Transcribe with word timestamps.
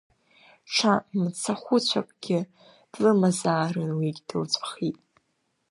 Ҽа 0.73 0.93
мцахәыцәакгьы 1.21 2.39
длымазаарын, 2.91 3.91
уигь 3.99 4.21
дылҵәахит. 4.27 4.97